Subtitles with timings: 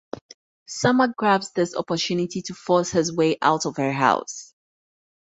[0.65, 4.55] Samar grabs this opportunity to force his way out of her house.